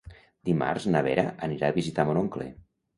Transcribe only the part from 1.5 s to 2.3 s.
anirà a visitar mon